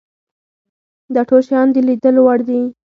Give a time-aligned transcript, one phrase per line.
[1.13, 2.61] دا ټول شیان د لیدلو وړ دي.